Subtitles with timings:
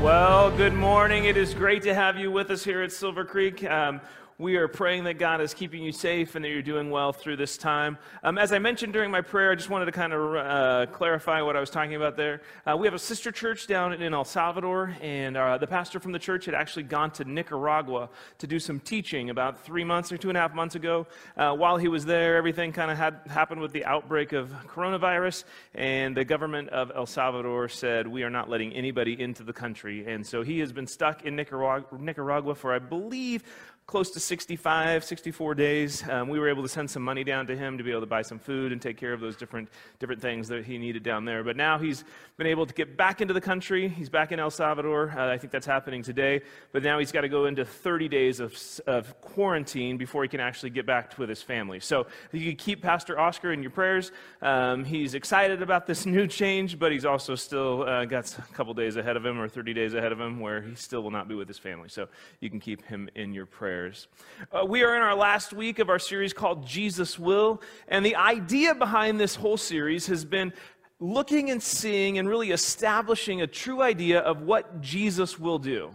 [0.00, 1.26] Well, good morning.
[1.26, 3.62] It is great to have you with us here at Silver Creek.
[3.62, 4.00] Um,
[4.40, 7.36] we are praying that God is keeping you safe and that you're doing well through
[7.36, 7.98] this time.
[8.22, 11.42] Um, as I mentioned during my prayer, I just wanted to kind of uh, clarify
[11.42, 12.40] what I was talking about there.
[12.66, 16.12] Uh, we have a sister church down in El Salvador, and uh, the pastor from
[16.12, 18.08] the church had actually gone to Nicaragua
[18.38, 21.06] to do some teaching about three months or two and a half months ago.
[21.36, 25.44] Uh, while he was there, everything kind of had happened with the outbreak of coronavirus,
[25.74, 30.10] and the government of El Salvador said, We are not letting anybody into the country.
[30.10, 33.44] And so he has been stuck in Nicaragua, Nicaragua for, I believe,
[33.90, 36.08] close to 65, 64 days.
[36.08, 38.06] Um, we were able to send some money down to him to be able to
[38.06, 39.68] buy some food and take care of those different,
[39.98, 41.42] different things that he needed down there.
[41.42, 42.04] But now he's
[42.36, 43.88] been able to get back into the country.
[43.88, 45.12] He's back in El Salvador.
[45.18, 46.42] Uh, I think that's happening today.
[46.70, 50.38] But now he's got to go into 30 days of, of quarantine before he can
[50.38, 51.80] actually get back with his family.
[51.80, 54.12] So you can keep Pastor Oscar in your prayers.
[54.40, 58.72] Um, he's excited about this new change, but he's also still uh, got a couple
[58.72, 61.26] days ahead of him or 30 days ahead of him where he still will not
[61.26, 61.88] be with his family.
[61.88, 62.06] So
[62.38, 64.08] you can keep him in your prayers prayers.
[64.52, 68.14] Uh, we are in our last week of our series called Jesus Will, and the
[68.14, 70.52] idea behind this whole series has been
[70.98, 75.94] looking and seeing and really establishing a true idea of what Jesus will do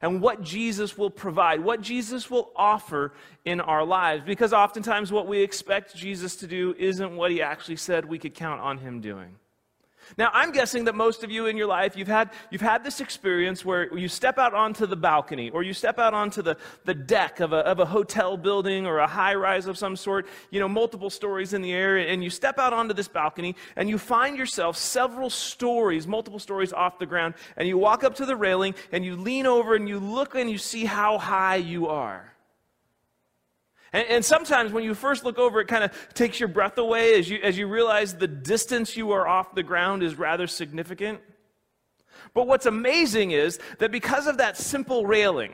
[0.00, 3.12] and what Jesus will provide, what Jesus will offer
[3.44, 4.24] in our lives.
[4.26, 8.34] Because oftentimes, what we expect Jesus to do isn't what he actually said we could
[8.34, 9.36] count on him doing.
[10.18, 13.00] Now, I'm guessing that most of you in your life, you've had, you've had this
[13.00, 16.94] experience where you step out onto the balcony or you step out onto the, the
[16.94, 20.60] deck of a, of a hotel building or a high rise of some sort, you
[20.60, 23.98] know, multiple stories in the air, and you step out onto this balcony and you
[23.98, 28.36] find yourself several stories, multiple stories off the ground, and you walk up to the
[28.36, 32.31] railing and you lean over and you look and you see how high you are.
[33.92, 37.18] And, and sometimes when you first look over, it kind of takes your breath away
[37.18, 41.20] as you, as you realize the distance you are off the ground is rather significant.
[42.34, 45.52] But what's amazing is that because of that simple railing,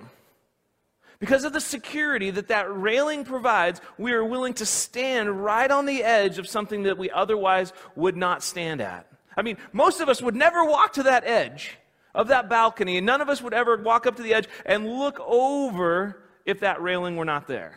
[1.19, 5.87] because of the security that that railing provides, we are willing to stand right on
[5.87, 9.07] the edge of something that we otherwise would not stand at.
[9.37, 11.77] I mean, most of us would never walk to that edge
[12.15, 14.99] of that balcony, and none of us would ever walk up to the edge and
[14.99, 17.75] look over if that railing were not there.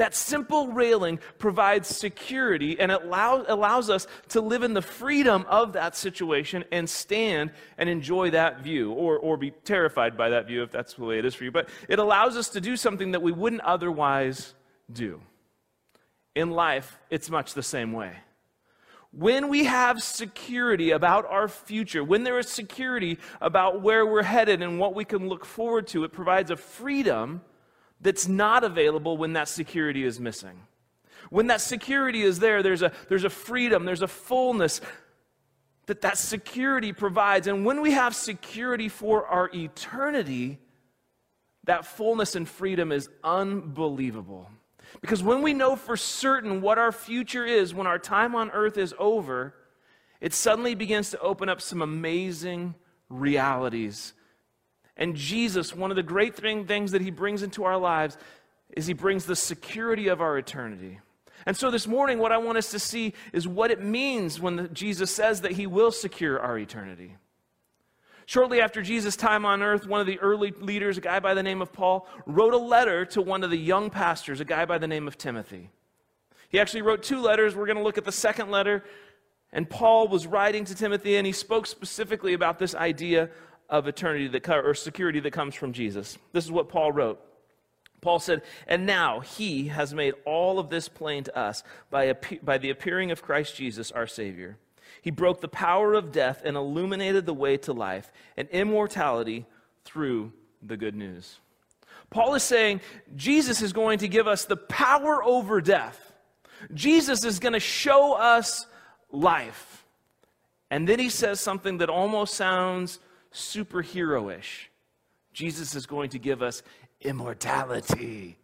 [0.00, 5.44] That simple railing provides security and it allow, allows us to live in the freedom
[5.46, 10.46] of that situation and stand and enjoy that view or, or be terrified by that
[10.46, 11.50] view if that's the way it is for you.
[11.50, 14.54] But it allows us to do something that we wouldn't otherwise
[14.90, 15.20] do.
[16.34, 18.16] In life, it's much the same way.
[19.12, 24.62] When we have security about our future, when there is security about where we're headed
[24.62, 27.42] and what we can look forward to, it provides a freedom
[28.00, 30.60] that's not available when that security is missing.
[31.28, 34.80] When that security is there, there's a, there's a freedom, there's a fullness
[35.86, 37.46] that that security provides.
[37.46, 40.58] And when we have security for our eternity,
[41.64, 44.48] that fullness and freedom is unbelievable.
[45.00, 48.76] Because when we know for certain what our future is, when our time on earth
[48.76, 49.54] is over,
[50.20, 52.74] it suddenly begins to open up some amazing
[53.08, 54.14] realities
[55.00, 58.18] and Jesus, one of the great things that he brings into our lives
[58.76, 61.00] is he brings the security of our eternity.
[61.46, 64.72] And so this morning, what I want us to see is what it means when
[64.74, 67.16] Jesus says that he will secure our eternity.
[68.26, 71.42] Shortly after Jesus' time on earth, one of the early leaders, a guy by the
[71.42, 74.76] name of Paul, wrote a letter to one of the young pastors, a guy by
[74.76, 75.70] the name of Timothy.
[76.50, 77.56] He actually wrote two letters.
[77.56, 78.84] We're going to look at the second letter.
[79.50, 83.30] And Paul was writing to Timothy, and he spoke specifically about this idea
[83.70, 86.18] of eternity that, or security that comes from Jesus.
[86.32, 87.20] This is what Paul wrote.
[88.00, 92.58] Paul said, And now he has made all of this plain to us by, by
[92.58, 94.58] the appearing of Christ Jesus, our Savior.
[95.02, 99.46] He broke the power of death and illuminated the way to life and immortality
[99.84, 100.32] through
[100.62, 101.38] the good news.
[102.10, 102.80] Paul is saying
[103.14, 106.12] Jesus is going to give us the power over death.
[106.74, 108.66] Jesus is going to show us
[109.10, 109.86] life.
[110.70, 112.98] And then he says something that almost sounds
[113.32, 114.70] superhero-ish.
[115.32, 116.62] Jesus is going to give us
[117.00, 118.36] immortality.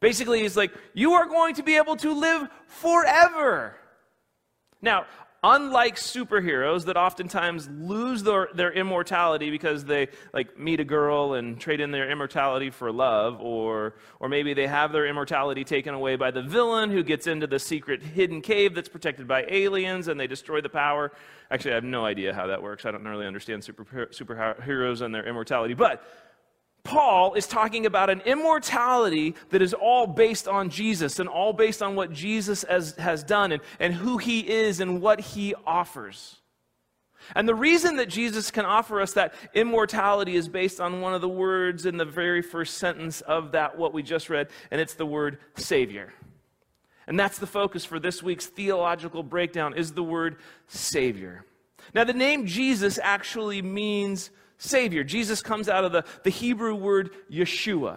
[0.00, 3.76] Basically, he's like, you are going to be able to live forever.
[4.82, 5.06] Now,
[5.42, 11.58] unlike superheroes that oftentimes lose their, their immortality because they like meet a girl and
[11.58, 16.16] trade in their immortality for love or or maybe they have their immortality taken away
[16.16, 20.20] by the villain who gets into the secret hidden cave that's protected by aliens and
[20.20, 21.10] they destroy the power.
[21.50, 22.84] Actually i have no idea how that works.
[22.84, 26.04] I don't really understand super, superheroes and their immortality but
[26.82, 31.82] Paul is talking about an immortality that is all based on Jesus and all based
[31.82, 36.36] on what Jesus has, has done and, and who he is and what he offers.
[37.34, 41.20] And the reason that Jesus can offer us that immortality is based on one of
[41.20, 44.94] the words in the very first sentence of that, what we just read, and it's
[44.94, 46.12] the word Savior.
[47.06, 50.36] And that's the focus for this week's theological breakdown is the word
[50.68, 51.44] Savior.
[51.94, 54.30] Now, the name Jesus actually means
[54.60, 55.02] Savior.
[55.02, 57.96] Jesus comes out of the, the Hebrew word Yeshua.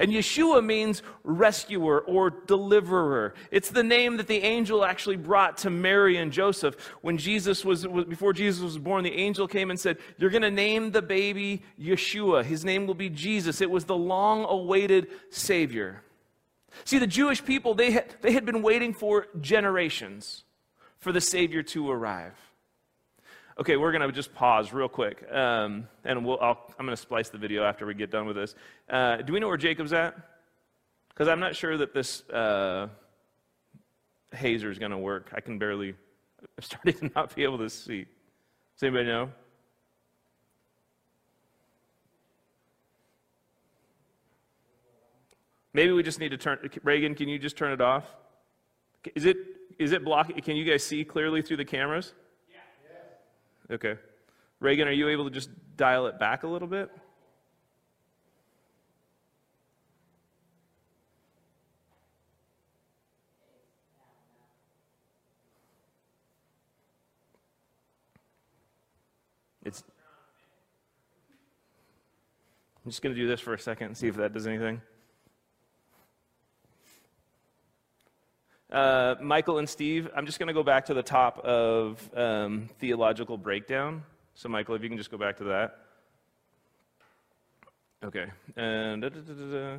[0.00, 3.34] And Yeshua means rescuer or deliverer.
[3.52, 6.76] It's the name that the angel actually brought to Mary and Joseph.
[7.00, 10.50] When Jesus was, before Jesus was born, the angel came and said, You're going to
[10.50, 12.44] name the baby Yeshua.
[12.44, 13.60] His name will be Jesus.
[13.60, 16.02] It was the long awaited Savior.
[16.84, 20.42] See, the Jewish people, they had, they had been waiting for generations
[20.98, 22.34] for the Savior to arrive.
[23.56, 26.56] Okay, we're going to just pause real quick, um, and we'll, i am
[26.86, 28.56] going to splice the video after we get done with this.
[28.90, 30.16] Uh, do we know where Jacob's at?
[31.08, 32.88] Because I'm not sure that this uh,
[34.32, 35.30] hazer is going to work.
[35.36, 35.90] I can barely,
[36.40, 38.06] I'm starting to not be able to see.
[38.74, 39.30] Does anybody know?
[45.72, 46.58] Maybe we just need to turn.
[46.82, 48.04] Reagan, can you just turn it off?
[49.14, 49.36] Is it
[49.78, 50.40] is it blocking?
[50.40, 52.14] Can you guys see clearly through the cameras?
[53.74, 53.96] Okay.
[54.60, 56.90] Reagan, are you able to just dial it back a little bit?
[69.64, 69.82] It's,
[72.84, 74.80] I'm just going to do this for a second and see if that does anything.
[78.74, 82.68] Uh, Michael and Steve, I'm just going to go back to the top of um,
[82.80, 84.02] theological breakdown.
[84.34, 85.78] So, Michael, if you can just go back to that.
[88.04, 88.26] Okay.
[88.56, 89.78] And da, da, da,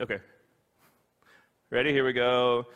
[0.00, 0.18] Okay.
[1.70, 1.92] Ready?
[1.92, 2.66] Here we go.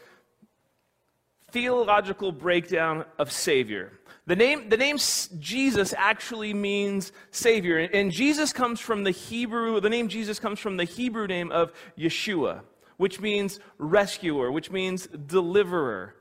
[1.53, 3.93] Theological breakdown of Savior.
[4.27, 4.99] The name, the name
[5.39, 7.79] Jesus actually means Savior.
[7.79, 11.73] And Jesus comes from the Hebrew, the name Jesus comes from the Hebrew name of
[11.99, 12.63] Yeshua,
[12.97, 16.15] which means rescuer, which means deliverer.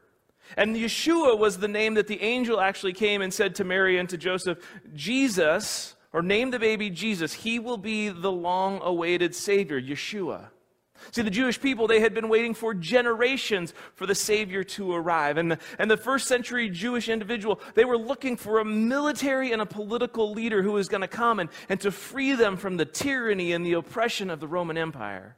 [0.58, 4.10] And Yeshua was the name that the angel actually came and said to Mary and
[4.10, 4.58] to Joseph,
[4.94, 10.48] Jesus, or name the baby Jesus, he will be the long awaited Savior, Yeshua.
[11.10, 15.38] See, the Jewish people, they had been waiting for generations for the Savior to arrive.
[15.38, 19.62] And the, and the first century Jewish individual, they were looking for a military and
[19.62, 22.86] a political leader who was going to come and, and to free them from the
[22.86, 25.36] tyranny and the oppression of the Roman Empire.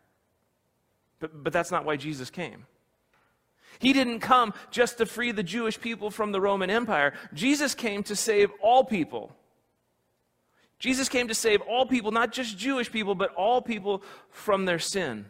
[1.19, 2.65] But, but that's not why Jesus came.
[3.79, 7.13] He didn't come just to free the Jewish people from the Roman Empire.
[7.33, 9.35] Jesus came to save all people.
[10.79, 14.79] Jesus came to save all people, not just Jewish people, but all people from their
[14.79, 15.25] sin.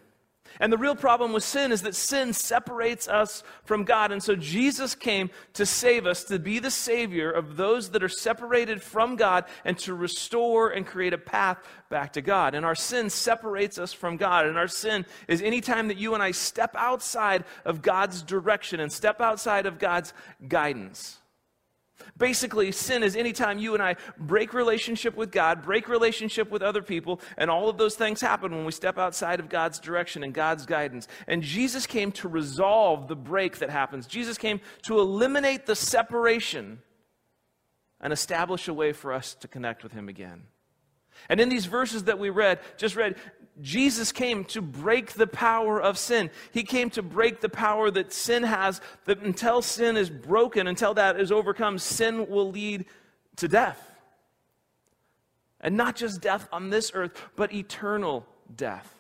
[0.60, 4.12] And the real problem with sin is that sin separates us from God.
[4.12, 8.10] And so Jesus came to save us, to be the Savior of those that are
[8.10, 11.58] separated from God, and to restore and create a path
[11.90, 12.56] back to God.
[12.56, 14.46] And our sin separates us from God.
[14.46, 18.92] And our sin is anytime that you and I step outside of God's direction and
[18.92, 20.14] step outside of God's
[20.48, 21.18] guidance.
[22.18, 26.82] Basically, sin is anytime you and I break relationship with God, break relationship with other
[26.82, 30.34] people, and all of those things happen when we step outside of God's direction and
[30.34, 31.08] God's guidance.
[31.28, 34.08] And Jesus came to resolve the break that happens.
[34.08, 36.82] Jesus came to eliminate the separation
[38.02, 40.44] and establish a way for us to connect with Him again.
[41.30, 43.16] And in these verses that we read, just read,
[43.62, 46.32] Jesus came to break the power of sin.
[46.52, 50.96] He came to break the power that sin has, that until sin is broken, until
[50.96, 52.86] that is overcome, sin will lead
[53.38, 53.80] to death.
[55.62, 58.92] And not just death on this earth, but eternal death.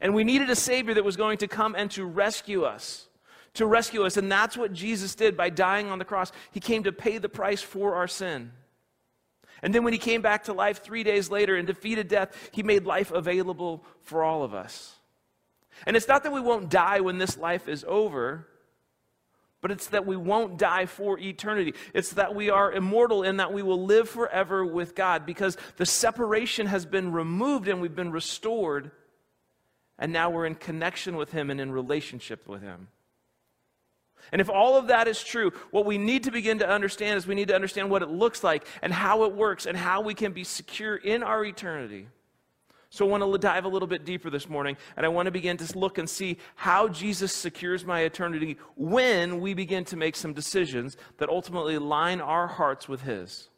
[0.00, 3.08] And we needed a Savior that was going to come and to rescue us.
[3.54, 4.16] To rescue us.
[4.16, 6.32] And that's what Jesus did by dying on the cross.
[6.50, 8.52] He came to pay the price for our sin.
[9.62, 12.62] And then when he came back to life three days later and defeated death, he
[12.62, 14.96] made life available for all of us.
[15.86, 18.46] And it's not that we won't die when this life is over,
[19.60, 21.74] but it's that we won't die for eternity.
[21.94, 25.86] It's that we are immortal in that we will live forever with God because the
[25.86, 28.90] separation has been removed and we've been restored.
[29.98, 32.88] And now we're in connection with Him and in relationship with Him.
[34.30, 37.26] And if all of that is true, what we need to begin to understand is
[37.26, 40.14] we need to understand what it looks like and how it works and how we
[40.14, 42.06] can be secure in our eternity.
[42.90, 45.30] So I want to dive a little bit deeper this morning, and I want to
[45.30, 50.14] begin to look and see how Jesus secures my eternity when we begin to make
[50.14, 53.48] some decisions that ultimately line our hearts with His.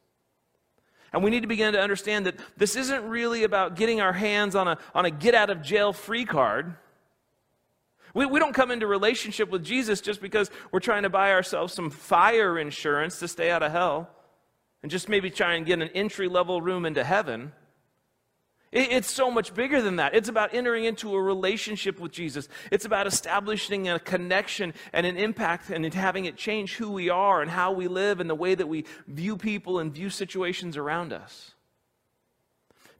[1.13, 4.55] And we need to begin to understand that this isn't really about getting our hands
[4.55, 6.77] on a, on a get out of jail free card
[8.15, 11.75] We, we don't come into relationship with Jesus just because we're trying to buy ourselves
[11.75, 14.09] some fire insurance to stay out of hell
[14.83, 17.53] and just maybe try and get an entry level room into heaven.
[18.71, 20.17] It's so much bigger than that.
[20.17, 22.49] It's about entering into a relationship with Jesus.
[22.73, 27.41] It's about establishing a connection and an impact and having it change who we are
[27.41, 31.13] and how we live and the way that we view people and view situations around
[31.13, 31.54] us.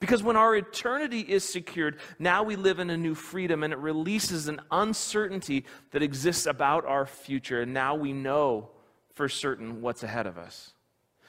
[0.01, 3.79] Because when our eternity is secured, now we live in a new freedom and it
[3.79, 7.63] releases an uncertainty that exists about our future.
[7.63, 8.71] And now we know
[9.15, 10.75] for certain what's ahead of us.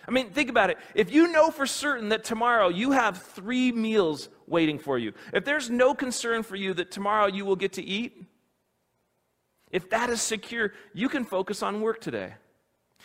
[0.08, 0.78] I mean, think about it.
[0.94, 5.46] If you know for certain that tomorrow you have three meals waiting for you, if
[5.46, 8.24] there's no concern for you that tomorrow you will get to eat,
[9.72, 12.34] if that is secure, you can focus on work today.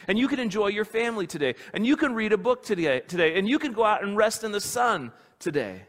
[0.09, 1.55] And you can enjoy your family today.
[1.73, 3.39] And you can read a book today, today.
[3.39, 5.83] And you can go out and rest in the sun today.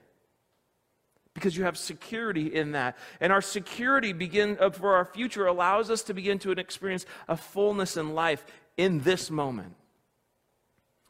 [1.34, 2.98] Because you have security in that.
[3.20, 7.38] And our security begin, uh, for our future allows us to begin to experience a
[7.38, 8.46] fullness in life
[8.78, 9.76] in this moment.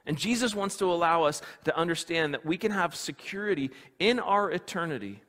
[0.05, 4.51] And Jesus wants to allow us to understand that we can have security in our
[4.51, 5.21] eternity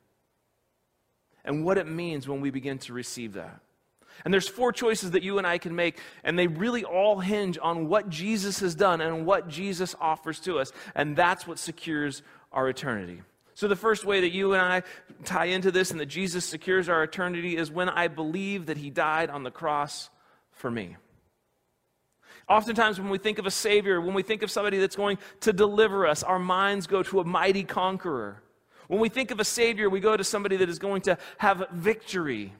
[1.44, 3.60] and what it means when we begin to receive that.
[4.24, 7.58] And there's four choices that you and I can make, and they really all hinge
[7.60, 10.72] on what Jesus has done and what Jesus offers to us.
[10.94, 13.22] And that's what secures our eternity.
[13.54, 14.82] So, the first way that you and I
[15.24, 18.90] tie into this and that Jesus secures our eternity is when I believe that he
[18.90, 20.08] died on the cross
[20.52, 20.96] for me.
[22.48, 25.52] Oftentimes, when we think of a Savior, when we think of somebody that's going to
[25.52, 28.42] deliver us, our minds go to a mighty conqueror.
[28.88, 31.66] When we think of a Savior, we go to somebody that is going to have
[31.72, 32.52] victory.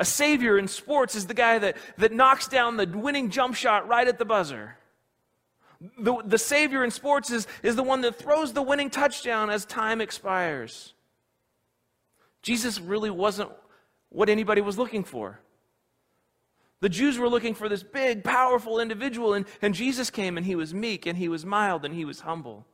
[0.00, 3.86] A Savior in sports is the guy that, that knocks down the winning jump shot
[3.86, 4.78] right at the buzzer.
[5.98, 9.66] The, the Savior in sports is, is the one that throws the winning touchdown as
[9.66, 10.94] time expires.
[12.42, 13.50] Jesus really wasn't
[14.08, 15.38] what anybody was looking for.
[16.80, 20.56] The Jews were looking for this big, powerful individual, and, and Jesus came and he
[20.56, 22.64] was meek and he was mild and he was humble.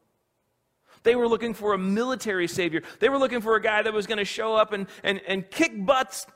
[1.03, 2.83] They were looking for a military savior.
[3.01, 5.51] They were looking for a guy that was going to show up and, and, and
[5.51, 6.27] kick butts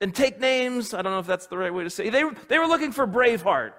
[0.00, 0.94] and take names.
[0.94, 2.12] I don't know if that's the right way to say it.
[2.12, 3.72] They, they were looking for Braveheart,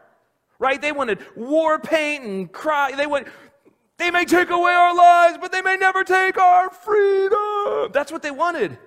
[0.60, 0.82] right?
[0.82, 2.94] They wanted war paint and cry.
[2.96, 3.28] They went,
[3.98, 7.92] they may take away our lives, but they may never take our freedom.
[7.92, 8.78] That's what they wanted.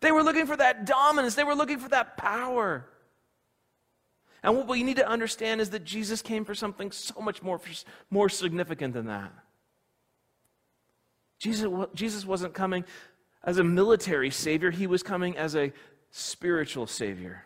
[0.00, 2.86] They were looking for that dominance, they were looking for that power.
[4.42, 7.58] And what we need to understand is that Jesus came for something so much more,
[8.10, 9.32] more significant than that.
[11.38, 12.84] Jesus, Jesus wasn't coming
[13.44, 15.72] as a military savior, he was coming as a
[16.10, 17.44] spiritual savior.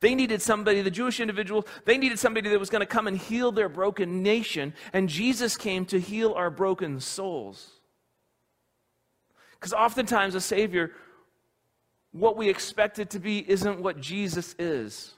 [0.00, 3.16] They needed somebody, the Jewish individual, they needed somebody that was going to come and
[3.16, 7.70] heal their broken nation, and Jesus came to heal our broken souls.
[9.52, 10.92] Because oftentimes, a Savior,
[12.12, 15.15] what we expect it to be, isn't what Jesus is.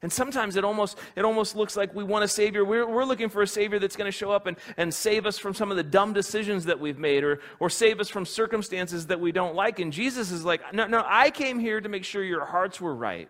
[0.00, 2.64] And sometimes it almost, it almost looks like we want a Savior.
[2.64, 5.38] We're, we're looking for a Savior that's going to show up and, and save us
[5.38, 9.08] from some of the dumb decisions that we've made or, or save us from circumstances
[9.08, 9.80] that we don't like.
[9.80, 12.94] And Jesus is like, no, no, I came here to make sure your hearts were
[12.94, 13.28] right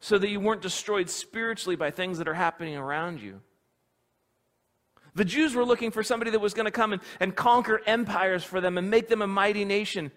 [0.00, 3.40] so that you weren't destroyed spiritually by things that are happening around you.
[5.14, 8.44] The Jews were looking for somebody that was going to come and, and conquer empires
[8.44, 10.12] for them and make them a mighty nation.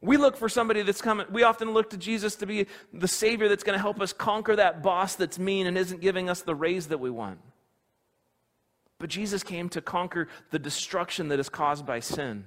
[0.00, 1.26] We look for somebody that's coming.
[1.30, 4.54] We often look to Jesus to be the Savior that's going to help us conquer
[4.56, 7.40] that boss that's mean and isn't giving us the raise that we want.
[8.98, 12.44] But Jesus came to conquer the destruction that is caused by sin.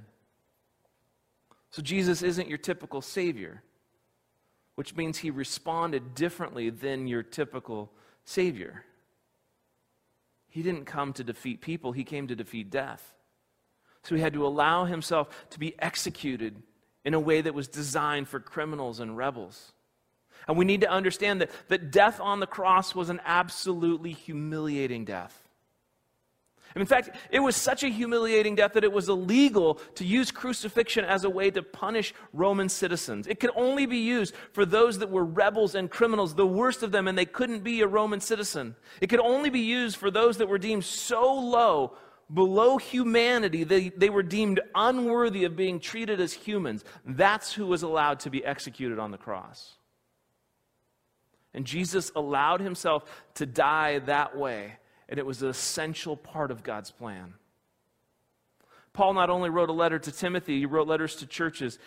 [1.72, 3.64] So Jesus isn't your typical Savior,
[4.76, 7.92] which means he responded differently than your typical
[8.24, 8.86] Savior.
[10.50, 13.14] He didn't come to defeat people, he came to defeat death.
[14.04, 16.62] So he had to allow himself to be executed
[17.06, 19.74] in a way that was designed for criminals and rebels.
[20.48, 25.06] And we need to understand that, that death on the cross was an absolutely humiliating
[25.06, 25.38] death.
[26.74, 30.32] And In fact, it was such a humiliating death that it was illegal to use
[30.32, 33.28] crucifixion as a way to punish Roman citizens.
[33.28, 36.92] It could only be used for those that were rebels and criminals, the worst of
[36.92, 38.76] them, and they couldn't be a Roman citizen.
[39.02, 41.98] It could only be used for those that were deemed so low,
[42.34, 46.84] below humanity, they, they were deemed unworthy of being treated as humans.
[47.06, 49.76] That's who was allowed to be executed on the cross.
[51.54, 53.04] And Jesus allowed himself
[53.36, 54.78] to die that way
[55.12, 57.34] and it was an essential part of God's plan.
[58.94, 61.78] Paul not only wrote a letter to Timothy, he wrote letters to churches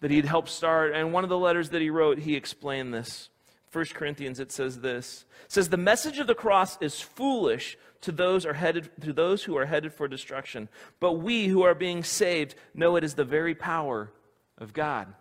[0.00, 0.94] that he'd helped start.
[0.94, 3.28] And one of the letters that he wrote, he explained this.
[3.72, 5.24] 1 Corinthians, it says this.
[5.44, 9.44] It says, The message of the cross is foolish to those, are headed, to those
[9.44, 10.68] who are headed for destruction.
[11.00, 14.10] But we who are being saved know it is the very power
[14.56, 15.12] of God.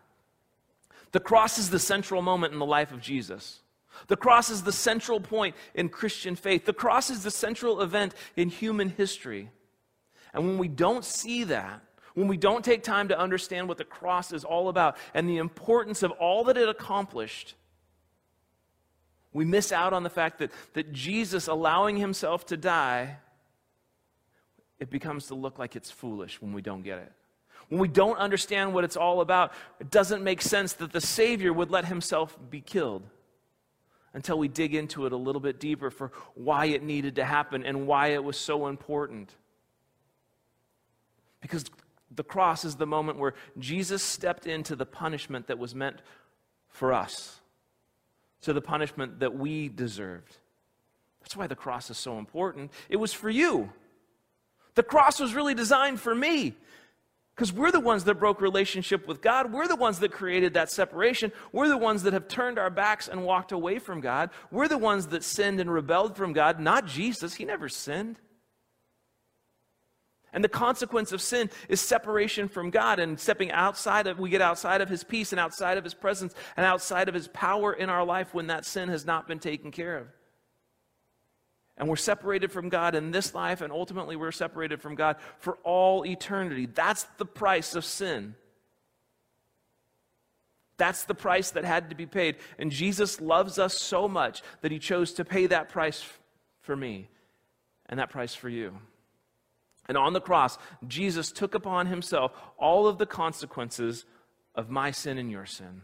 [1.12, 3.62] The cross is the central moment in the life of Jesus.
[4.08, 6.66] The cross is the central point in Christian faith.
[6.66, 9.50] The cross is the central event in human history.
[10.34, 11.82] And when we don't see that,
[12.14, 15.38] when we don't take time to understand what the cross is all about and the
[15.38, 17.56] importance of all that it accomplished,
[19.38, 23.18] we miss out on the fact that, that Jesus allowing himself to die,
[24.80, 27.12] it becomes to look like it's foolish when we don't get it.
[27.70, 31.54] When we don't understand what it's all about, it doesn't make sense that the Savior
[31.54, 33.04] would let himself be killed
[34.16, 37.64] until we dig into it a little bit deeper for why it needed to happen
[37.64, 39.36] and why it was so important.
[41.42, 41.66] Because
[42.10, 46.02] the cross is the moment where Jesus stepped into the punishment that was meant
[46.70, 47.40] for us,
[48.42, 50.38] to the punishment that we deserved.
[51.22, 52.72] That's why the cross is so important.
[52.90, 53.72] It was for you.
[54.76, 56.56] The cross was really designed for me.
[57.36, 59.54] Because we're the ones that broke relationship with God.
[59.54, 61.32] We're the ones that created that separation.
[61.52, 64.32] We're the ones that have turned our backs and walked away from God.
[64.50, 67.36] We're the ones that sinned and rebelled from God, not Jesus.
[67.36, 68.20] He never sinned.
[70.34, 74.42] And the consequence of sin is separation from God and stepping outside of, we get
[74.42, 77.90] outside of His peace and outside of His presence and outside of His power in
[77.90, 80.08] our life when that sin has not been taken care of.
[81.78, 85.58] And we're separated from God in this life, and ultimately we're separated from God for
[85.64, 86.66] all eternity.
[86.66, 88.36] That's the price of sin.
[90.78, 92.38] That's the price that had to be paid.
[92.58, 96.06] And Jesus loves us so much that he chose to pay that price
[96.62, 97.10] for me
[97.88, 98.78] and that price for you.
[99.88, 104.06] And on the cross, Jesus took upon himself all of the consequences
[104.54, 105.84] of my sin and your sin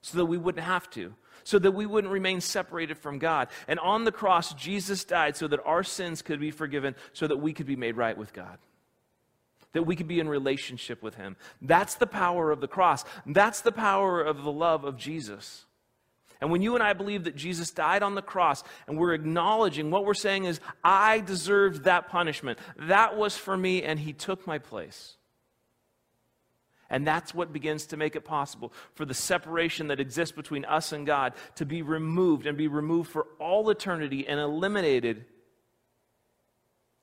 [0.00, 1.14] so that we wouldn't have to,
[1.44, 3.48] so that we wouldn't remain separated from God.
[3.66, 7.36] And on the cross, Jesus died so that our sins could be forgiven, so that
[7.36, 8.58] we could be made right with God.
[9.72, 11.36] That we could be in relationship with Him.
[11.60, 13.04] That's the power of the cross.
[13.26, 15.66] That's the power of the love of Jesus.
[16.40, 19.90] And when you and I believe that Jesus died on the cross and we're acknowledging
[19.90, 22.58] what we're saying is, I deserved that punishment.
[22.76, 25.16] That was for me, and He took my place.
[26.90, 30.92] And that's what begins to make it possible for the separation that exists between us
[30.92, 35.24] and God to be removed and be removed for all eternity and eliminated.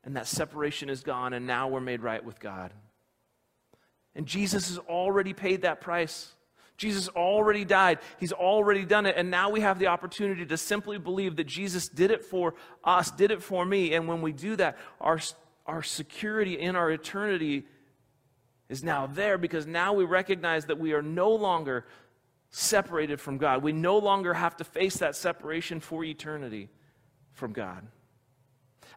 [0.03, 2.73] And that separation is gone, and now we're made right with God.
[4.15, 6.31] And Jesus has already paid that price.
[6.77, 7.99] Jesus already died.
[8.19, 9.15] He's already done it.
[9.17, 13.11] And now we have the opportunity to simply believe that Jesus did it for us,
[13.11, 13.93] did it for me.
[13.93, 15.19] And when we do that, our,
[15.65, 17.65] our security in our eternity
[18.67, 21.85] is now there because now we recognize that we are no longer
[22.49, 23.63] separated from God.
[23.63, 26.69] We no longer have to face that separation for eternity
[27.33, 27.87] from God.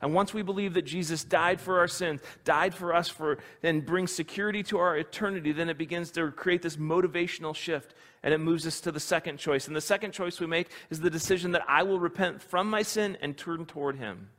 [0.00, 3.84] And once we believe that Jesus died for our sins, died for us for and
[3.84, 8.38] brings security to our eternity, then it begins to create this motivational shift and it
[8.38, 9.66] moves us to the second choice.
[9.66, 12.82] And the second choice we make is the decision that I will repent from my
[12.82, 14.30] sin and turn toward him.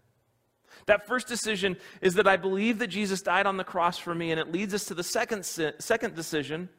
[0.86, 4.32] That first decision is that I believe that Jesus died on the cross for me,
[4.32, 6.70] and it leads us to the second, second decision,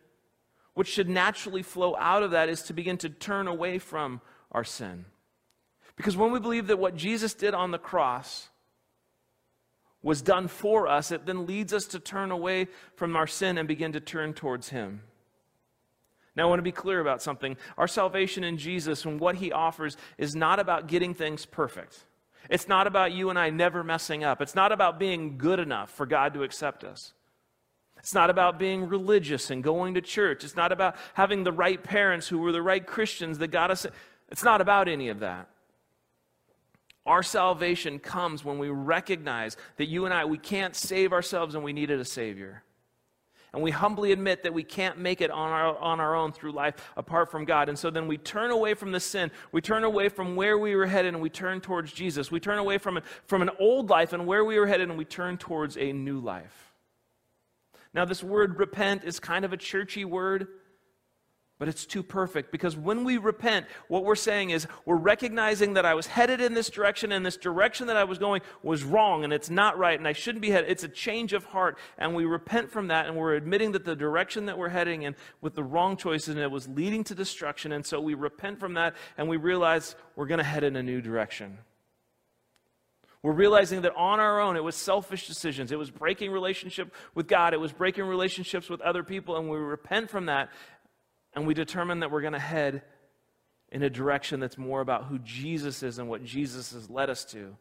[0.75, 4.21] which should naturally flow out of that, is to begin to turn away from
[4.53, 5.05] our sin.
[5.97, 8.50] Because when we believe that what Jesus did on the cross
[10.03, 13.69] was done for us, it then leads us to turn away from our sin and
[13.69, 15.03] begin to turn towards Him.
[16.37, 17.57] Now, I want to be clear about something.
[17.77, 22.05] Our salvation in Jesus and what He offers is not about getting things perfect.
[22.49, 24.41] It's not about you and I never messing up.
[24.41, 27.13] It's not about being good enough for God to accept us.
[27.99, 30.43] It's not about being religious and going to church.
[30.43, 33.87] It's not about having the right parents who were the right Christians that got us.
[34.31, 35.49] It's not about any of that.
[37.07, 41.65] Our salvation comes when we recognize that you and I, we can't save ourselves and
[41.65, 42.63] we needed a Savior
[43.53, 46.53] and we humbly admit that we can't make it on our, on our own through
[46.53, 47.69] life apart from God.
[47.69, 49.31] And so then we turn away from the sin.
[49.51, 52.31] We turn away from where we were headed and we turn towards Jesus.
[52.31, 55.05] We turn away from, from an old life and where we were headed and we
[55.05, 56.73] turn towards a new life.
[57.93, 60.47] Now, this word repent is kind of a churchy word.
[61.61, 65.85] But it's too perfect because when we repent, what we're saying is we're recognizing that
[65.85, 69.25] I was headed in this direction and this direction that I was going was wrong
[69.25, 70.71] and it's not right and I shouldn't be headed.
[70.71, 73.95] It's a change of heart and we repent from that and we're admitting that the
[73.95, 77.73] direction that we're heading in with the wrong choices and it was leading to destruction.
[77.73, 80.83] And so we repent from that and we realize we're going to head in a
[80.83, 81.59] new direction.
[83.23, 85.73] We're realizing that on our own, it was selfish decisions.
[85.73, 87.53] It was breaking relationship with God.
[87.53, 89.37] It was breaking relationships with other people.
[89.37, 90.49] And we repent from that
[91.41, 92.83] and we determine that we're going to head
[93.73, 97.25] in a direction that's more about who Jesus is and what Jesus has led us
[97.27, 97.57] to.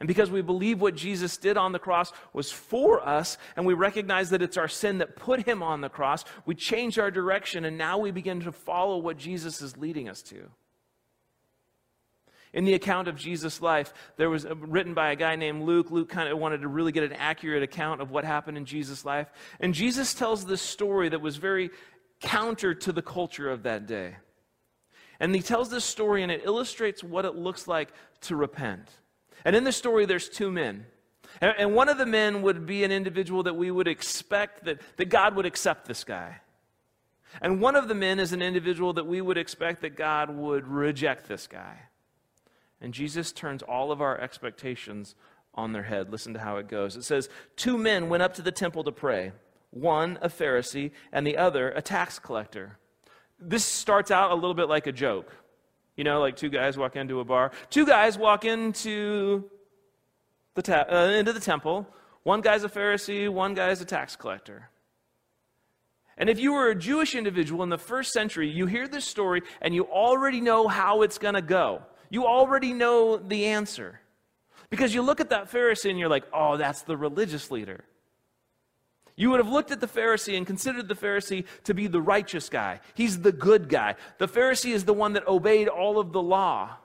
[0.00, 3.74] And because we believe what Jesus did on the cross was for us, and we
[3.74, 7.64] recognize that it's our sin that put him on the cross, we change our direction,
[7.64, 10.50] and now we begin to follow what Jesus is leading us to.
[12.52, 15.92] In the account of Jesus' life, there was a, written by a guy named Luke.
[15.92, 19.04] Luke kind of wanted to really get an accurate account of what happened in Jesus'
[19.04, 19.28] life.
[19.60, 21.70] And Jesus tells this story that was very
[22.20, 24.16] counter to the culture of that day.
[25.18, 28.90] And he tells this story, and it illustrates what it looks like to repent.
[29.44, 30.86] And in the story, there's two men.
[31.40, 35.06] And, one of the men would be an individual that we would expect that, that
[35.06, 36.40] God would accept this guy.
[37.42, 40.66] And one of the men is an individual that we would expect that God would
[40.66, 41.80] reject this guy.
[42.80, 45.14] And Jesus turns all of our expectations
[45.54, 46.10] on their head.
[46.10, 46.96] Listen to how it goes.
[46.96, 49.32] It says, Two men went up to the temple to pray,
[49.80, 52.78] one a Pharisee, and the other a tax collector.
[53.38, 55.34] This starts out a little bit like a joke.
[55.96, 57.52] You know, like two guys walk into a bar.
[57.70, 59.50] Two guys walk into
[60.54, 61.86] the, ta- uh, into the temple.
[62.22, 64.70] One guy's a Pharisee, one guy's a tax collector.
[66.18, 69.42] And if you were a Jewish individual in the first century, you hear this story
[69.60, 71.82] and you already know how it's going to go.
[72.10, 74.00] You already know the answer.
[74.70, 77.84] Because you look at that Pharisee and you're like, oh, that's the religious leader.
[79.16, 82.50] You would have looked at the Pharisee and considered the Pharisee to be the righteous
[82.50, 82.80] guy.
[82.94, 83.96] He's the good guy.
[84.18, 86.76] The Pharisee is the one that obeyed all of the law.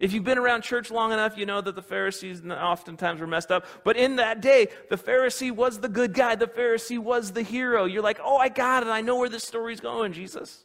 [0.00, 3.52] If you've been around church long enough, you know that the Pharisees oftentimes were messed
[3.52, 3.64] up.
[3.84, 6.34] But in that day, the Pharisee was the good guy.
[6.34, 7.84] The Pharisee was the hero.
[7.84, 8.88] You're like, oh, I got it.
[8.88, 10.64] I know where this story's going, Jesus.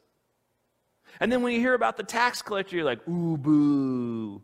[1.20, 4.42] And then when you hear about the tax collector, you're like, ooh, boo.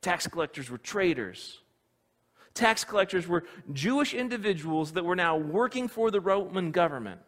[0.00, 1.61] Tax collectors were traitors.
[2.54, 7.20] Tax collectors were Jewish individuals that were now working for the Roman government.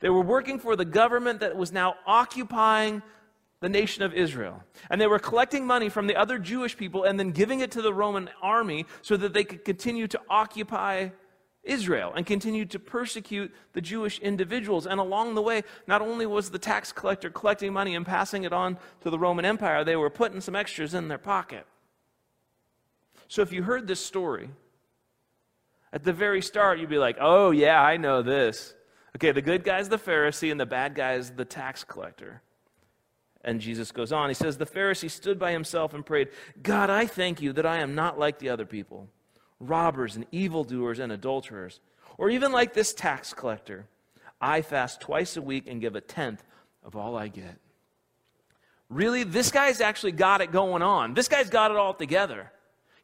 [0.00, 3.02] They were working for the government that was now occupying
[3.60, 4.62] the nation of Israel.
[4.90, 7.82] And they were collecting money from the other Jewish people and then giving it to
[7.82, 11.08] the Roman army so that they could continue to occupy
[11.62, 14.86] Israel and continue to persecute the Jewish individuals.
[14.86, 18.52] And along the way, not only was the tax collector collecting money and passing it
[18.52, 21.66] on to the Roman Empire, they were putting some extras in their pocket.
[23.28, 24.50] So if you heard this story,
[25.92, 28.74] at the very start, you'd be like, oh, yeah, I know this.
[29.16, 32.42] Okay, the good guy's the Pharisee, and the bad guy's the tax collector.
[33.42, 34.28] And Jesus goes on.
[34.28, 36.28] He says, The Pharisee stood by himself and prayed,
[36.62, 39.08] God, I thank you that I am not like the other people
[39.58, 41.80] robbers and evildoers and adulterers,
[42.18, 43.86] or even like this tax collector.
[44.38, 46.44] I fast twice a week and give a tenth
[46.84, 47.56] of all I get.
[48.90, 51.14] Really, this guy's actually got it going on.
[51.14, 52.52] This guy's got it all together.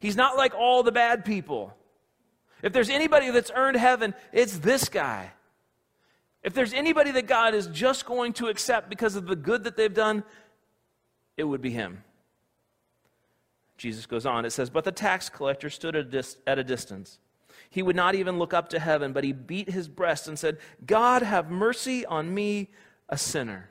[0.03, 1.73] He's not like all the bad people.
[2.61, 5.31] If there's anybody that's earned heaven, it's this guy.
[6.43, 9.77] If there's anybody that God is just going to accept because of the good that
[9.77, 10.25] they've done,
[11.37, 12.03] it would be him.
[13.77, 14.43] Jesus goes on.
[14.43, 17.17] It says, But the tax collector stood at a, distance.
[17.69, 20.57] He would not even look up to heaven, but he beat his breast and said,
[20.85, 22.71] God, have mercy on me,
[23.07, 23.69] a sinner.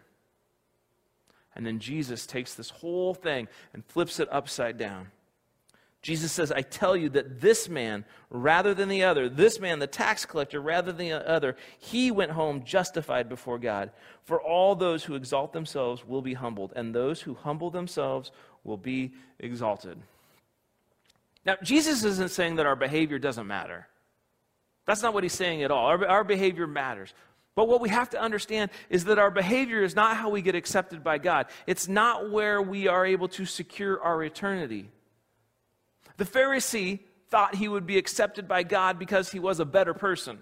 [1.54, 5.08] And then Jesus takes this whole thing and flips it upside down.
[6.02, 9.86] Jesus says, I tell you that this man, rather than the other, this man, the
[9.86, 13.92] tax collector, rather than the other, he went home justified before God.
[14.24, 18.32] For all those who exalt themselves will be humbled, and those who humble themselves
[18.64, 19.96] will be exalted.
[21.46, 23.86] Now, Jesus isn't saying that our behavior doesn't matter.
[24.86, 25.86] That's not what he's saying at all.
[25.86, 27.14] Our, our behavior matters.
[27.54, 30.56] But what we have to understand is that our behavior is not how we get
[30.56, 31.46] accepted by God.
[31.66, 34.88] It's not where we are able to secure our eternity.
[36.22, 40.38] The Pharisee thought he would be accepted by God because he was a better person.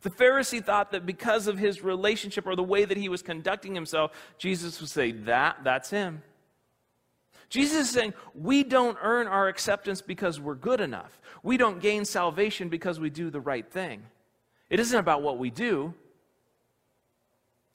[0.00, 3.72] The Pharisee thought that because of his relationship or the way that he was conducting
[3.72, 6.24] himself, Jesus would say, That, that's him.
[7.50, 11.20] Jesus is saying, We don't earn our acceptance because we're good enough.
[11.44, 14.02] We don't gain salvation because we do the right thing.
[14.70, 15.94] It isn't about what we do,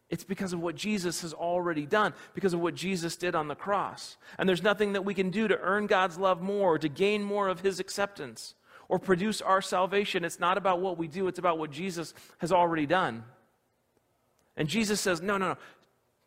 [0.09, 3.55] it's because of what Jesus has already done, because of what Jesus did on the
[3.55, 4.17] cross.
[4.37, 7.23] And there's nothing that we can do to earn God's love more, or to gain
[7.23, 8.55] more of his acceptance
[8.89, 10.23] or produce our salvation.
[10.23, 13.23] It's not about what we do, it's about what Jesus has already done.
[14.55, 15.57] And Jesus says, No, no, no.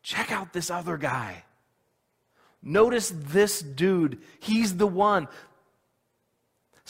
[0.03, 1.43] Check out this other guy.
[2.63, 4.19] Notice this dude.
[4.39, 5.27] He's the one.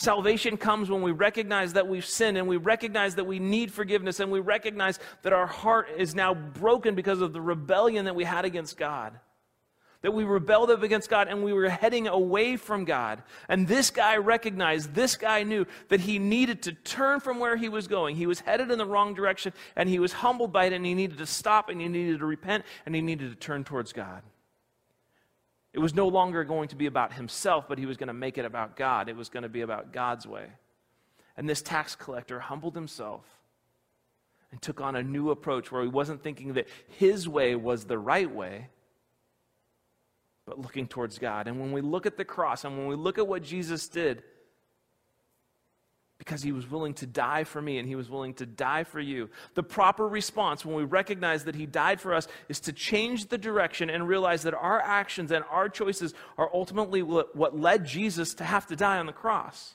[0.02, 4.18] Salvation comes when we recognize that we've sinned and we recognize that we need forgiveness
[4.18, 8.24] and we recognize that our heart is now broken because of the rebellion that we
[8.24, 9.12] had against God.
[10.00, 13.22] that we rebelled up against God and we were heading away from God.
[13.48, 17.68] And this guy recognized, this guy knew that he needed to turn from where he
[17.68, 18.16] was going.
[18.16, 20.94] He was headed in the wrong direction and he was humbled by it and he
[20.94, 24.22] needed to stop and he needed to repent and he needed to turn towards God.
[25.72, 28.36] It was no longer going to be about himself, but he was going to make
[28.36, 29.08] it about God.
[29.08, 30.46] It was going to be about God's way.
[31.36, 33.24] And this tax collector humbled himself
[34.50, 37.98] and took on a new approach where he wasn't thinking that his way was the
[37.98, 38.68] right way
[40.44, 41.46] but looking towards God.
[41.46, 44.22] And when we look at the cross and when we look at what Jesus did,
[46.24, 49.00] because he was willing to die for me and he was willing to die for
[49.00, 49.28] you.
[49.54, 53.36] The proper response when we recognize that he died for us is to change the
[53.36, 58.44] direction and realize that our actions and our choices are ultimately what led Jesus to
[58.44, 59.74] have to die on the cross.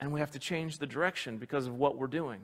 [0.00, 2.40] And we have to change the direction because of what we're doing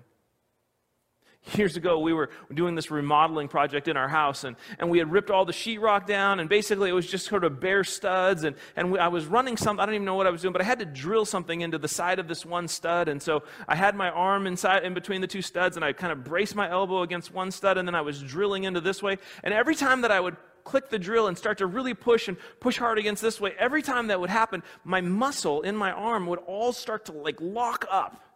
[1.56, 5.10] years ago, we were doing this remodeling project in our house, and, and we had
[5.10, 8.44] ripped all the sheetrock down, and basically it was just sort of bare studs.
[8.44, 10.52] And, and we, I was running something, I don't even know what I was doing,
[10.52, 13.08] but I had to drill something into the side of this one stud.
[13.08, 16.12] And so I had my arm inside in between the two studs, and I kind
[16.12, 19.18] of braced my elbow against one stud, and then I was drilling into this way.
[19.42, 22.36] And every time that I would click the drill and start to really push and
[22.60, 26.26] push hard against this way, every time that would happen, my muscle in my arm
[26.26, 28.29] would all start to like lock up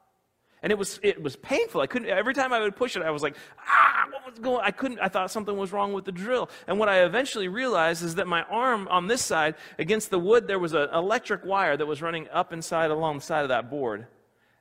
[0.65, 1.83] and it was it was painful.
[1.83, 3.37] I couldn't every time I would push it, I was like,
[3.69, 4.63] ah, what was going?
[4.65, 4.99] I couldn't.
[4.99, 6.49] I thought something was wrong with the drill.
[6.67, 10.49] And what I eventually realized is that my arm on this side against the wood,
[10.49, 13.69] there was an electric wire that was running up inside along the side of that
[13.69, 14.07] board.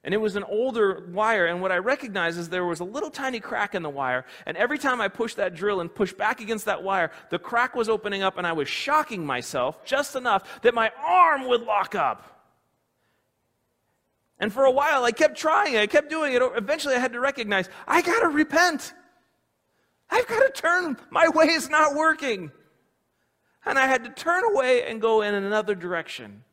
[0.04, 3.10] And it was an older wire, and what I recognized is there was a little
[3.10, 4.26] tiny crack in the wire.
[4.46, 7.74] And every time I pushed that drill and pushed back against that wire, the crack
[7.74, 11.96] was opening up, and I was shocking myself just enough that my arm would lock
[11.96, 12.33] up.
[14.44, 16.42] And for a while, I kept trying, I kept doing it.
[16.58, 18.94] Eventually, I had to recognize I got to repent.
[20.10, 20.98] I've got to turn.
[21.10, 22.52] My way is not working.
[23.66, 26.44] And I had to turn away and go in another direction.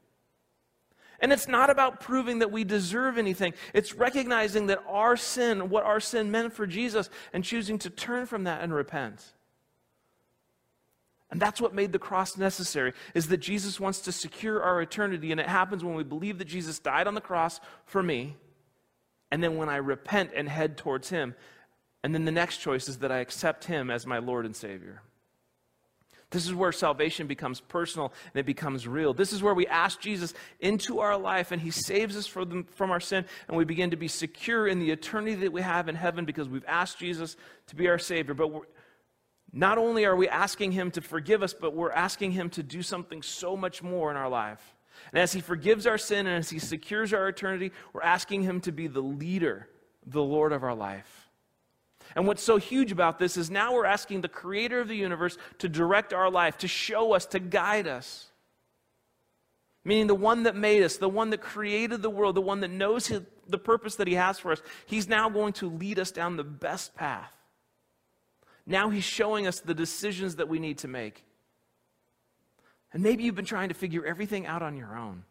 [1.19, 3.55] And it's not about proving that we deserve anything.
[3.75, 8.25] It's recognizing that our sin, what our sin meant for Jesus, and choosing to turn
[8.25, 9.33] from that and repent.
[11.31, 15.31] And that's what made the cross necessary, is that Jesus wants to secure our eternity.
[15.31, 18.37] And it happens when we believe that Jesus died on the cross for me,
[19.31, 21.37] and then when I repent and head towards Him.
[22.03, 25.03] And then the next choice is that I accept Him as my Lord and Savior.
[26.31, 29.13] This is where salvation becomes personal and it becomes real.
[29.13, 32.93] This is where we ask Jesus into our life and he saves us from, from
[32.93, 35.97] our sin and we begin to be secure in the eternity that we have in
[35.97, 38.35] heaven because we've asked Jesus to be our Savior.
[38.35, 38.53] But
[39.53, 42.83] not only are we asking Him to forgive us, but we're asking Him to do
[42.83, 44.77] something so much more in our life.
[45.13, 48.61] And as He forgives our sin and as He secures our eternity, we're asking Him
[48.63, 49.69] to be the leader,
[50.07, 51.31] the Lord of our life.
[52.15, 55.37] And what's so huge about this is now we're asking the Creator of the universe
[55.59, 58.27] to direct our life, to show us, to guide us.
[59.85, 62.71] Meaning the one that made us, the one that created the world, the one that
[62.71, 66.11] knows his, the purpose that He has for us, He's now going to lead us
[66.11, 67.33] down the best path.
[68.71, 71.25] Now he's showing us the decisions that we need to make.
[72.93, 75.25] And maybe you've been trying to figure everything out on your own.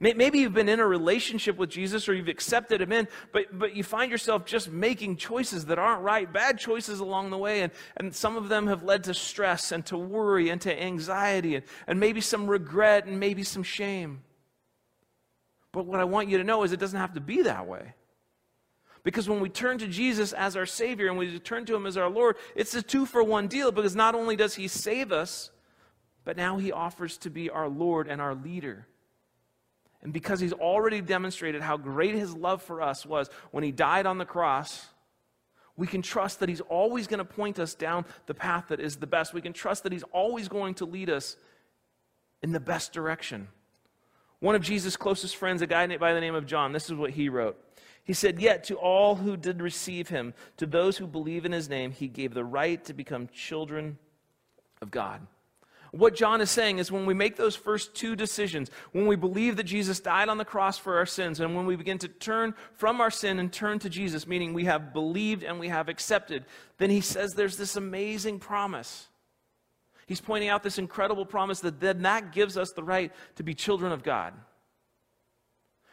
[0.00, 3.76] Maybe you've been in a relationship with Jesus or you've accepted him in, but, but
[3.76, 7.60] you find yourself just making choices that aren't right, bad choices along the way.
[7.60, 11.56] And, and some of them have led to stress and to worry and to anxiety
[11.56, 14.22] and, and maybe some regret and maybe some shame.
[15.70, 17.94] But what I want you to know is it doesn't have to be that way.
[19.04, 21.96] Because when we turn to Jesus as our Savior and we turn to Him as
[21.96, 25.50] our Lord, it's a two for one deal because not only does He save us,
[26.24, 28.86] but now He offers to be our Lord and our leader.
[30.02, 34.06] And because He's already demonstrated how great His love for us was when He died
[34.06, 34.86] on the cross,
[35.76, 38.96] we can trust that He's always going to point us down the path that is
[38.96, 39.34] the best.
[39.34, 41.36] We can trust that He's always going to lead us
[42.42, 43.48] in the best direction.
[44.40, 47.10] One of Jesus' closest friends, a guy by the name of John, this is what
[47.10, 47.56] he wrote.
[48.04, 51.68] He said, Yet to all who did receive him, to those who believe in his
[51.68, 53.98] name, he gave the right to become children
[54.80, 55.26] of God.
[55.92, 59.56] What John is saying is when we make those first two decisions, when we believe
[59.56, 62.54] that Jesus died on the cross for our sins, and when we begin to turn
[62.72, 66.46] from our sin and turn to Jesus, meaning we have believed and we have accepted,
[66.78, 69.08] then he says there's this amazing promise.
[70.06, 73.54] He's pointing out this incredible promise that then that gives us the right to be
[73.54, 74.32] children of God.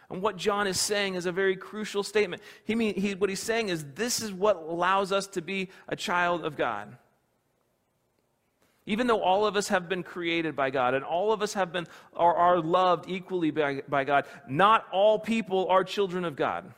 [0.09, 2.41] And what John is saying is a very crucial statement.
[2.63, 5.95] He mean, he, what he's saying is this is what allows us to be a
[5.95, 6.97] child of God.
[8.87, 11.71] Even though all of us have been created by God and all of us have
[11.71, 16.73] been are, are loved equally by, by God, not all people are children of God.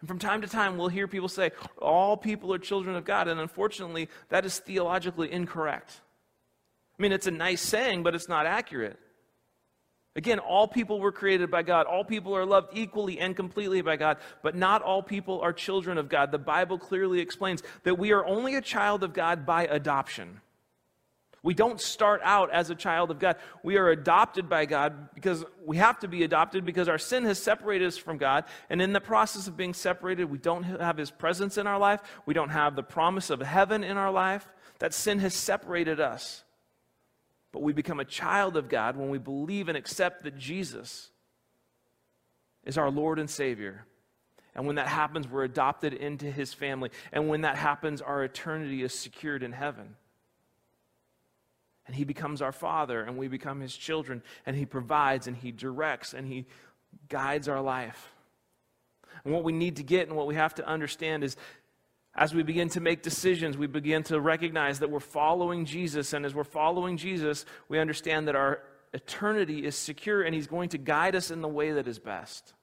[0.00, 3.28] And from time to time, we'll hear people say, all people are children of God.
[3.28, 6.00] And unfortunately, that is theologically incorrect.
[6.98, 8.98] I mean, it's a nice saying, but it's not accurate.
[10.16, 11.86] Again, all people were created by God.
[11.86, 15.98] All people are loved equally and completely by God, but not all people are children
[15.98, 16.30] of God.
[16.30, 20.40] The Bible clearly explains that we are only a child of God by adoption.
[21.42, 23.36] We don't start out as a child of God.
[23.62, 27.38] We are adopted by God because we have to be adopted because our sin has
[27.38, 28.44] separated us from God.
[28.70, 32.00] And in the process of being separated, we don't have His presence in our life.
[32.24, 34.48] We don't have the promise of heaven in our life.
[34.78, 36.43] That sin has separated us.
[37.54, 41.10] But we become a child of God when we believe and accept that Jesus
[42.64, 43.86] is our Lord and Savior.
[44.56, 46.90] And when that happens, we're adopted into His family.
[47.12, 49.94] And when that happens, our eternity is secured in heaven.
[51.86, 55.52] And He becomes our Father, and we become His children, and He provides, and He
[55.52, 56.46] directs, and He
[57.08, 58.10] guides our life.
[59.22, 61.36] And what we need to get and what we have to understand is
[62.16, 66.12] as we begin to make decisions, we begin to recognize that we're following Jesus.
[66.12, 68.60] And as we're following Jesus, we understand that our
[68.92, 72.54] eternity is secure and He's going to guide us in the way that is best.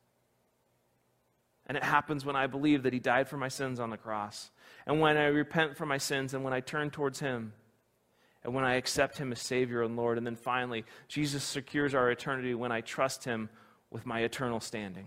[1.68, 4.52] And it happens when I believe that He died for my sins on the cross,
[4.86, 7.54] and when I repent for my sins, and when I turn towards Him
[8.44, 10.18] and when I accept Him as Savior and Lord.
[10.18, 13.50] And then finally, Jesus secures our eternity when I trust Him
[13.92, 15.06] with my eternal standing.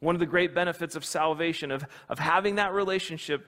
[0.00, 3.46] One of the great benefits of salvation, of, of having that relationship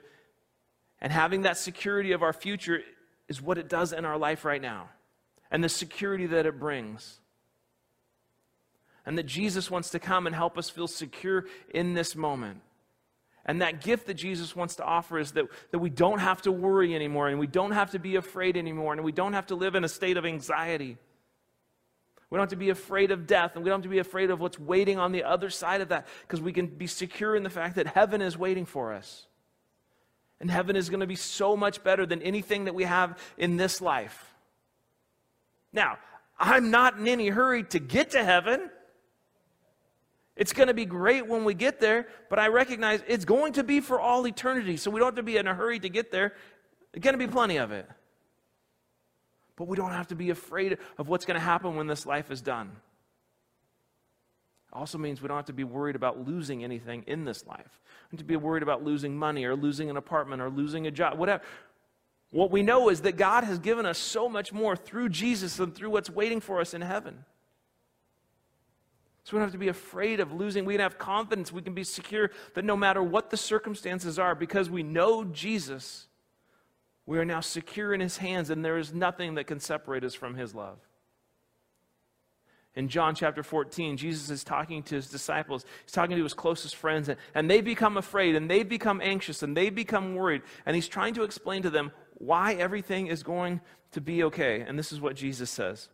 [1.00, 2.80] and having that security of our future,
[3.28, 4.88] is what it does in our life right now
[5.50, 7.20] and the security that it brings.
[9.06, 12.60] And that Jesus wants to come and help us feel secure in this moment.
[13.46, 16.52] And that gift that Jesus wants to offer is that, that we don't have to
[16.52, 19.54] worry anymore, and we don't have to be afraid anymore, and we don't have to
[19.54, 20.98] live in a state of anxiety.
[22.30, 24.30] We don't have to be afraid of death, and we don't have to be afraid
[24.30, 27.42] of what's waiting on the other side of that, because we can be secure in
[27.42, 29.26] the fact that heaven is waiting for us.
[30.40, 33.56] And heaven is going to be so much better than anything that we have in
[33.56, 34.32] this life.
[35.72, 35.98] Now,
[36.38, 38.70] I'm not in any hurry to get to heaven.
[40.36, 43.64] It's going to be great when we get there, but I recognize it's going to
[43.64, 44.78] be for all eternity.
[44.78, 46.34] So we don't have to be in a hurry to get there.
[46.92, 47.86] There's going to be plenty of it.
[49.60, 52.30] But we don't have to be afraid of what's going to happen when this life
[52.30, 52.70] is done.
[54.72, 57.78] It also means we don't have to be worried about losing anything in this life.
[58.10, 61.18] We to be worried about losing money or losing an apartment or losing a job,
[61.18, 61.42] whatever.
[62.30, 65.74] What we know is that God has given us so much more through Jesus and
[65.74, 67.26] through what's waiting for us in heaven.
[69.24, 70.64] So we don't have to be afraid of losing.
[70.64, 71.52] We can have confidence.
[71.52, 76.06] We can be secure that no matter what the circumstances are, because we know Jesus,
[77.10, 80.14] we are now secure in his hands, and there is nothing that can separate us
[80.14, 80.78] from his love.
[82.76, 85.64] In John chapter 14, Jesus is talking to his disciples.
[85.84, 89.42] He's talking to his closest friends, and, and they become afraid, and they become anxious,
[89.42, 90.42] and they become worried.
[90.64, 94.60] And he's trying to explain to them why everything is going to be okay.
[94.60, 95.88] And this is what Jesus says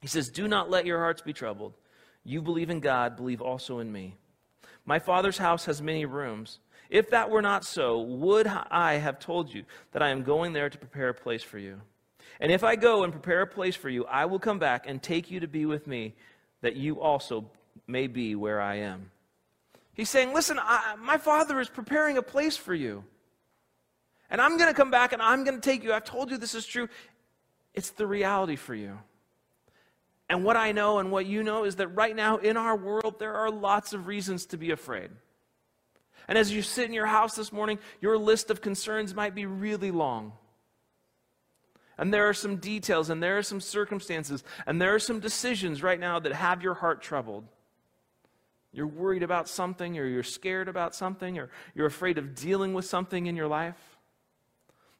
[0.00, 1.74] He says, Do not let your hearts be troubled.
[2.24, 4.16] You believe in God, believe also in me.
[4.84, 6.58] My Father's house has many rooms.
[6.90, 10.70] If that were not so, would I have told you that I am going there
[10.70, 11.80] to prepare a place for you?
[12.40, 15.02] And if I go and prepare a place for you, I will come back and
[15.02, 16.14] take you to be with me,
[16.60, 17.50] that you also
[17.86, 19.10] may be where I am.
[19.94, 23.04] He's saying, Listen, I, my Father is preparing a place for you.
[24.30, 25.92] And I'm going to come back and I'm going to take you.
[25.92, 26.88] I've told you this is true.
[27.74, 28.98] It's the reality for you.
[30.28, 33.18] And what I know and what you know is that right now in our world,
[33.18, 35.10] there are lots of reasons to be afraid.
[36.28, 39.46] And as you sit in your house this morning, your list of concerns might be
[39.46, 40.32] really long.
[41.98, 45.82] And there are some details, and there are some circumstances, and there are some decisions
[45.82, 47.44] right now that have your heart troubled.
[48.72, 52.84] You're worried about something, or you're scared about something, or you're afraid of dealing with
[52.84, 53.96] something in your life.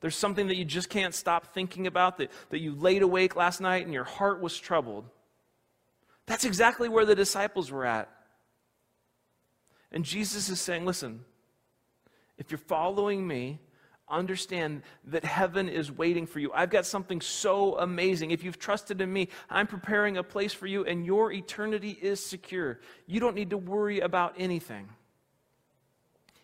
[0.00, 3.60] There's something that you just can't stop thinking about, that, that you laid awake last
[3.60, 5.04] night and your heart was troubled.
[6.26, 8.10] That's exactly where the disciples were at.
[9.96, 11.24] And Jesus is saying, listen,
[12.36, 13.60] if you're following me,
[14.10, 16.52] understand that heaven is waiting for you.
[16.52, 18.30] I've got something so amazing.
[18.30, 22.22] If you've trusted in me, I'm preparing a place for you, and your eternity is
[22.22, 22.78] secure.
[23.06, 24.90] You don't need to worry about anything.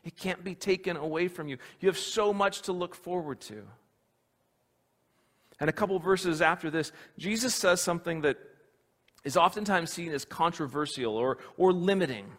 [0.02, 1.58] It can't be taken away from you.
[1.80, 3.64] You have so much to look forward to.
[5.60, 8.38] And a couple verses after this, Jesus says something that
[9.24, 12.32] is oftentimes seen as controversial or, or limiting.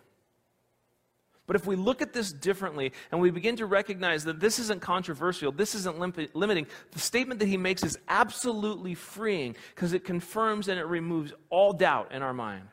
[1.46, 4.82] But if we look at this differently and we begin to recognize that this isn't
[4.82, 10.06] controversial, this isn't lim- limiting, the statement that he makes is absolutely freeing because it
[10.06, 12.68] confirms and it removes all doubt in our mind.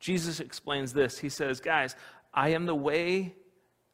[0.00, 1.18] Jesus explains this.
[1.18, 1.96] He says, Guys,
[2.34, 3.34] I am the way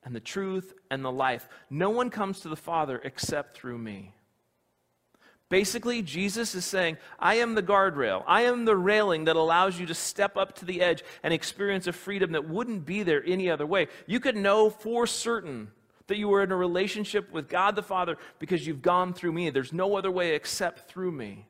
[0.03, 1.49] and the truth and the life.
[1.69, 4.15] No one comes to the Father except through me.
[5.51, 8.23] Basically, Jesus is saying, I am the guardrail.
[8.27, 11.89] I am the railing that allows you to step up to the edge and experience
[11.89, 13.89] a freedom that wouldn't be there any other way.
[14.07, 15.73] You could know for certain
[16.07, 19.51] that you were in a relationship with God the Father because you've gone through me.
[19.51, 21.47] There's no other way except through me.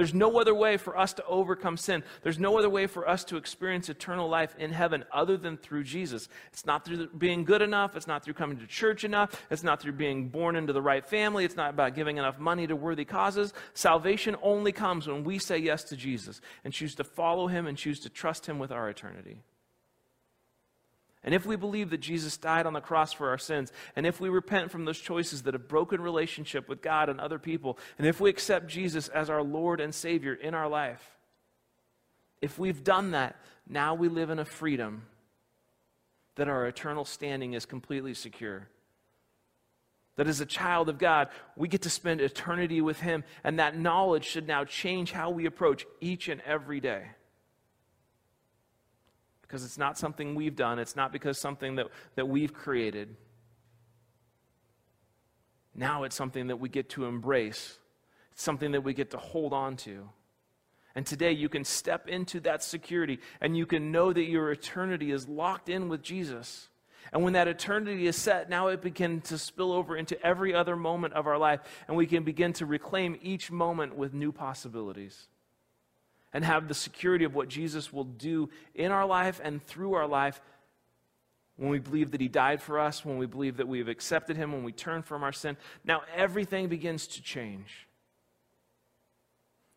[0.00, 2.02] There's no other way for us to overcome sin.
[2.22, 5.84] There's no other way for us to experience eternal life in heaven other than through
[5.84, 6.26] Jesus.
[6.54, 7.94] It's not through being good enough.
[7.94, 9.44] It's not through coming to church enough.
[9.50, 11.44] It's not through being born into the right family.
[11.44, 13.52] It's not about giving enough money to worthy causes.
[13.74, 17.76] Salvation only comes when we say yes to Jesus and choose to follow him and
[17.76, 19.42] choose to trust him with our eternity.
[21.22, 24.20] And if we believe that Jesus died on the cross for our sins, and if
[24.20, 28.06] we repent from those choices that have broken relationship with God and other people, and
[28.06, 31.18] if we accept Jesus as our Lord and Savior in our life,
[32.40, 33.36] if we've done that,
[33.68, 35.02] now we live in a freedom
[36.36, 38.66] that our eternal standing is completely secure.
[40.16, 43.78] That as a child of God, we get to spend eternity with Him, and that
[43.78, 47.08] knowledge should now change how we approach each and every day
[49.50, 53.16] because it's not something we've done, it's not because something that, that we've created.
[55.74, 57.78] Now it's something that we get to embrace,
[58.30, 60.08] it's something that we get to hold on to.
[60.94, 65.10] And today you can step into that security and you can know that your eternity
[65.10, 66.68] is locked in with Jesus.
[67.12, 70.76] And when that eternity is set, now it begins to spill over into every other
[70.76, 75.26] moment of our life, and we can begin to reclaim each moment with new possibilities
[76.32, 80.06] and have the security of what Jesus will do in our life and through our
[80.06, 80.40] life
[81.56, 84.36] when we believe that He died for us, when we believe that we have accepted
[84.36, 85.56] Him, when we turn from our sin.
[85.84, 87.86] Now everything begins to change.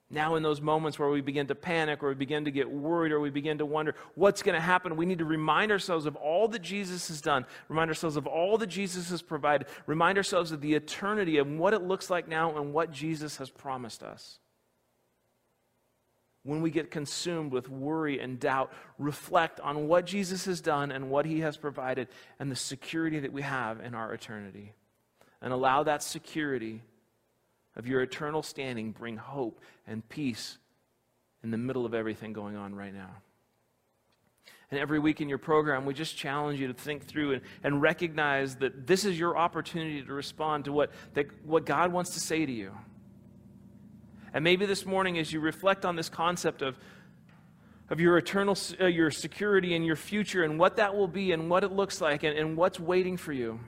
[0.09, 3.11] Now, in those moments where we begin to panic or we begin to get worried
[3.11, 6.15] or we begin to wonder what's going to happen, we need to remind ourselves of
[6.15, 10.51] all that Jesus has done, remind ourselves of all that Jesus has provided, remind ourselves
[10.51, 14.37] of the eternity and what it looks like now and what Jesus has promised us
[16.43, 21.09] when we get consumed with worry and doubt, reflect on what Jesus has done and
[21.09, 24.73] what he has provided and the security that we have in our eternity.
[25.41, 26.81] And allow that security
[27.75, 30.57] of your eternal standing bring hope and peace
[31.43, 33.09] in the middle of everything going on right now.
[34.69, 37.81] And every week in your program, we just challenge you to think through and, and
[37.81, 42.19] recognize that this is your opportunity to respond to what, that, what God wants to
[42.19, 42.71] say to you.
[44.33, 46.75] And maybe this morning, as you reflect on this concept of,
[47.89, 51.49] of your eternal uh, your security and your future and what that will be and
[51.49, 53.59] what it looks like and, and what's waiting for you,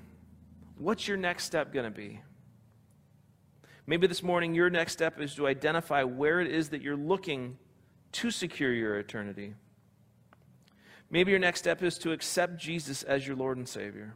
[0.77, 2.19] what's your next step going to be?
[3.87, 7.57] Maybe this morning, your next step is to identify where it is that you're looking
[8.13, 9.53] to secure your eternity.
[11.11, 14.15] Maybe your next step is to accept Jesus as your Lord and Savior.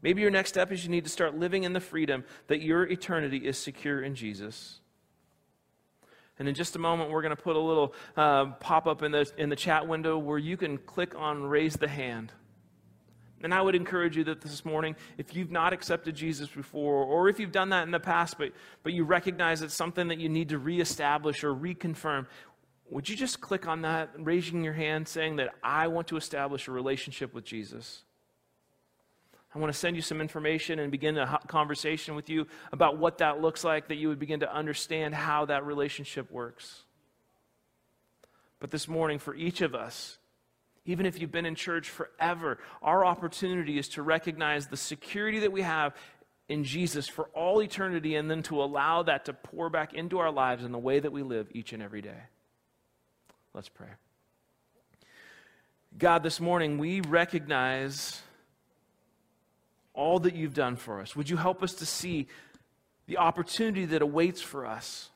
[0.00, 2.84] Maybe your next step is you need to start living in the freedom that your
[2.84, 4.80] eternity is secure in Jesus.
[6.40, 9.12] And in just a moment, we're going to put a little uh, pop up in
[9.12, 12.32] the, in the chat window where you can click on raise the hand.
[13.42, 17.28] And I would encourage you that this morning, if you've not accepted Jesus before, or
[17.28, 20.30] if you've done that in the past, but, but you recognize it's something that you
[20.30, 22.26] need to reestablish or reconfirm,
[22.88, 26.68] would you just click on that, raising your hand, saying that I want to establish
[26.68, 28.02] a relationship with Jesus?
[29.54, 33.18] I want to send you some information and begin a conversation with you about what
[33.18, 36.84] that looks like, that you would begin to understand how that relationship works.
[38.60, 40.18] But this morning, for each of us,
[40.84, 45.52] even if you've been in church forever, our opportunity is to recognize the security that
[45.52, 45.94] we have
[46.48, 50.30] in Jesus for all eternity and then to allow that to pour back into our
[50.30, 52.22] lives in the way that we live each and every day.
[53.52, 53.88] Let's pray.
[55.98, 58.20] God, this morning we recognize
[59.94, 61.16] all that you've done for us.
[61.16, 62.28] Would you help us to see
[63.06, 65.10] the opportunity that awaits for us?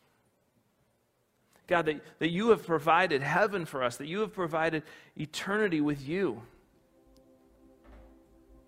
[1.67, 4.83] God, that, that you have provided heaven for us, that you have provided
[5.17, 6.43] eternity with you.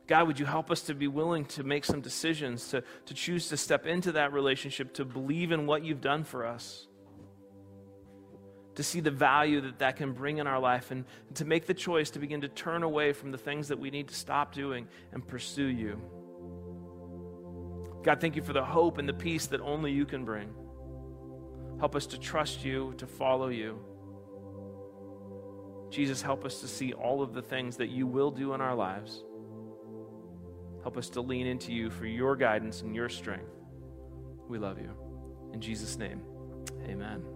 [0.06, 3.48] God, would you help us to be willing to make some decisions, to, to choose
[3.48, 6.86] to step into that relationship, to believe in what you've done for us,
[8.76, 11.04] to see the value that that can bring in our life, and
[11.34, 14.08] to make the choice to begin to turn away from the things that we need
[14.08, 16.00] to stop doing and pursue you.
[18.02, 20.48] God, thank you for the hope and the peace that only you can bring.
[21.80, 23.78] Help us to trust you, to follow you.
[25.90, 28.74] Jesus, help us to see all of the things that you will do in our
[28.74, 29.24] lives.
[30.82, 33.50] Help us to lean into you for your guidance and your strength.
[34.48, 34.90] We love you.
[35.52, 36.22] In Jesus' name,
[36.84, 37.35] amen.